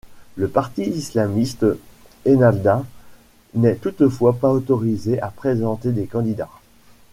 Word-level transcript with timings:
Le 0.35 0.47
parti 0.47 0.81
islamiste 0.81 1.63
Ennahdha 2.25 2.83
n'est 3.53 3.75
toutefois 3.75 4.33
pas 4.33 4.49
autorisé 4.51 5.21
à 5.21 5.27
présenter 5.27 5.91
des 5.91 6.07
candidats. 6.07 6.49